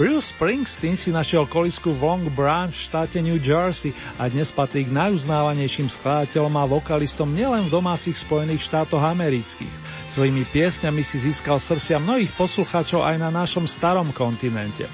[0.00, 4.88] Bruce Springsteen si našiel kolisku v Long Branch v štáte New Jersey a dnes patrí
[4.88, 9.68] k najuznávanejším skladateľom a vokalistom nielen v domácich Spojených štátoch amerických.
[10.08, 14.88] Svojimi piesňami si získal srdcia mnohých poslucháčov aj na našom starom kontinente.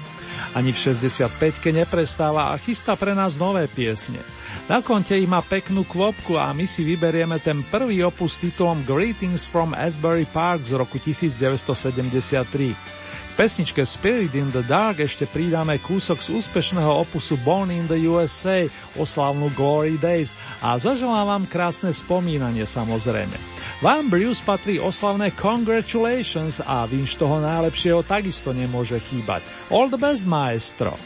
[0.51, 4.19] Ani v 65-ke neprestáva a chystá pre nás nové piesne.
[4.67, 8.83] Na konte ich má peknú kvopku a my si vyberieme ten prvý opus s titulom
[8.83, 13.06] Greetings from Asbury Park z roku 1973
[13.37, 18.65] pesničke Spirit in the Dark ešte pridáme kúsok z úspešného opusu Born in the USA,
[18.97, 23.37] oslavnú Glory Days a zaželám vám krásne spomínanie samozrejme.
[23.85, 29.45] Vám Bruce patrí oslavné Congratulations a vinš toho najlepšieho takisto nemôže chýbať.
[29.69, 30.97] All the best, maestro!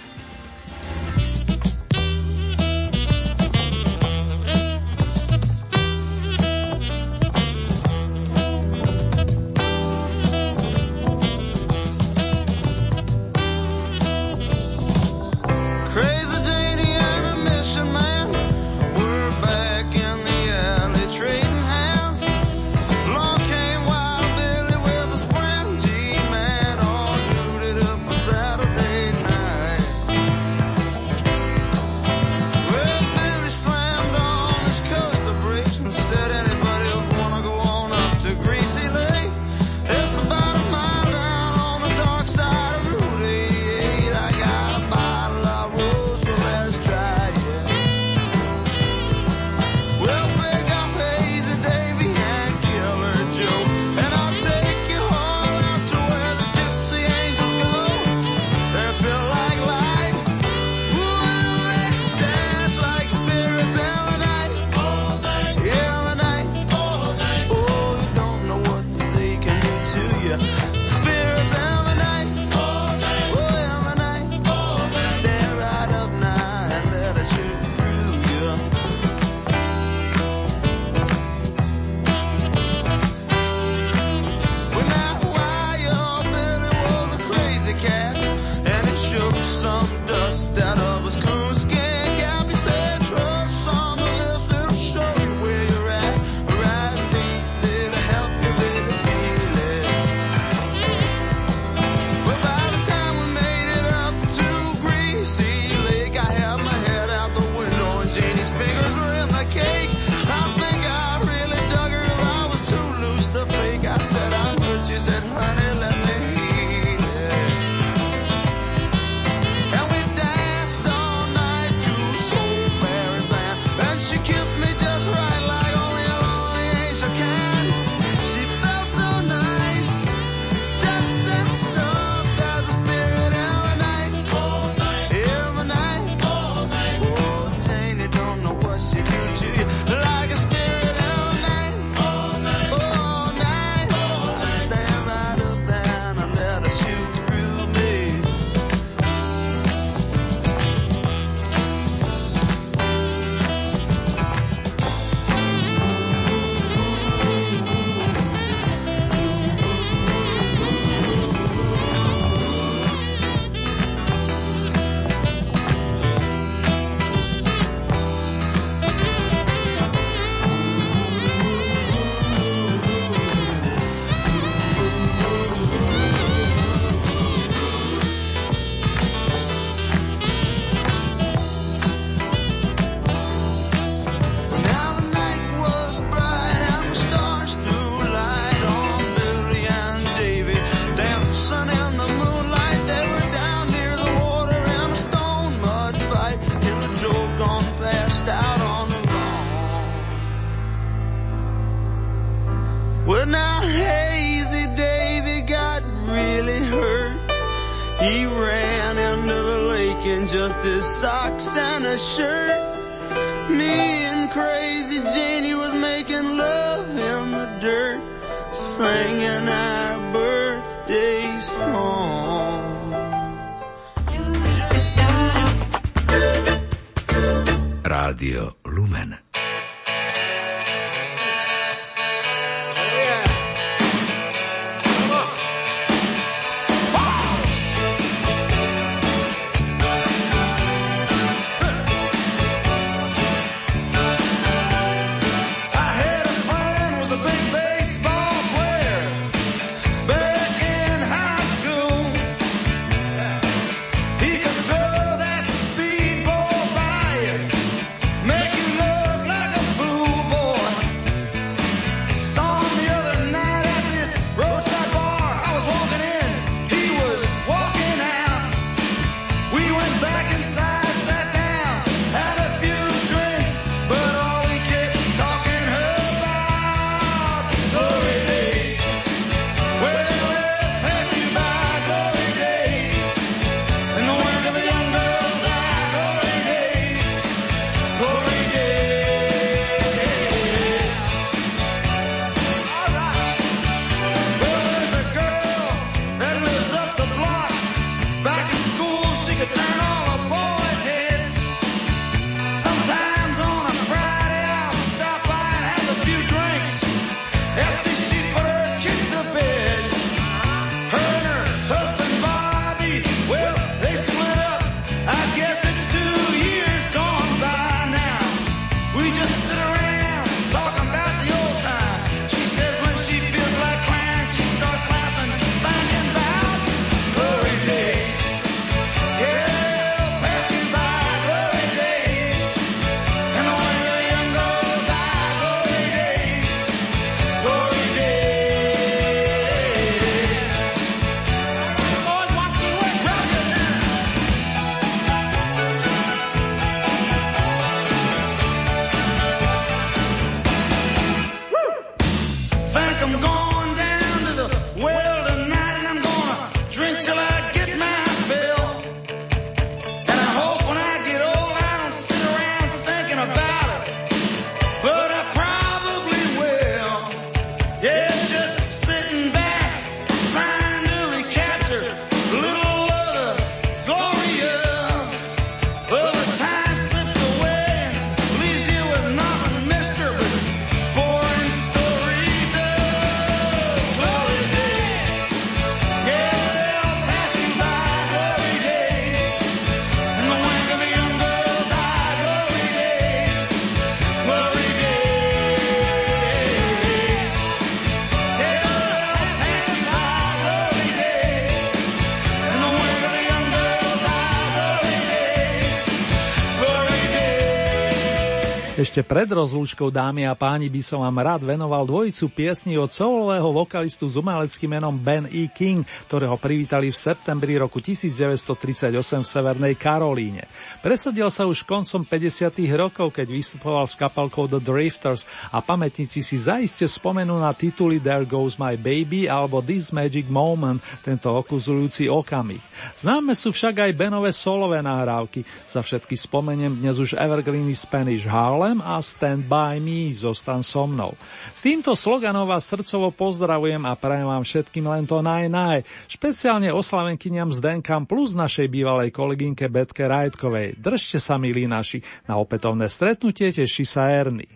[408.82, 413.54] Ešte pred rozlúčkou dámy a páni by som vám rád venoval dvojicu piesní od solového
[413.54, 415.46] vokalistu s umeleckým menom Ben E.
[415.54, 418.90] King, ktorého privítali v septembri roku 1938
[419.22, 420.50] v Severnej Karolíne.
[420.82, 422.58] Presadil sa už koncom 50.
[422.74, 428.26] rokov, keď vystupoval s kapelkou The Drifters a pamätníci si zaiste spomenú na tituly There
[428.26, 432.66] Goes My Baby alebo This Magic Moment, tento okuzujúci okamih.
[432.98, 435.46] Známe sú však aj Benové solové nahrávky.
[435.70, 441.20] Za všetky spomeniem dnes už Evergreeny Spanish Harlem a Stand By Me, zostan so mnou.
[441.52, 446.72] S týmto sloganom vás srdcovo pozdravujem a prajem vám všetkým len to naj naj, špeciálne
[446.72, 450.80] oslavenkyniam Denkam plus našej bývalej kolegynke Betke Rajtkovej.
[450.80, 454.48] Držte sa, milí naši, na opätovné stretnutie teší sa Erny.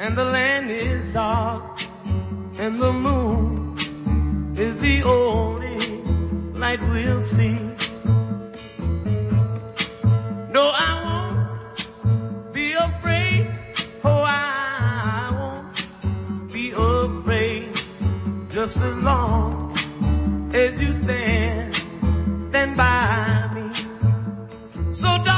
[0.00, 1.78] And the land is dark
[2.58, 3.76] and the moon
[4.56, 5.78] is the only
[6.58, 7.58] light we'll see.
[10.50, 11.07] No, I
[12.90, 13.46] afraid.
[14.04, 17.74] Oh, I won't be afraid.
[18.50, 19.76] Just as long
[20.54, 21.74] as you stand,
[22.48, 24.92] stand by me.
[24.92, 25.37] So, darling.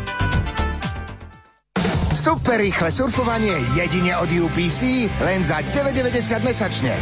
[2.21, 6.93] Super rýchle surfovanie jedine od UPC len za 9,90 mesačne.